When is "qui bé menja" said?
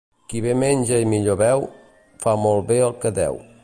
0.31-0.97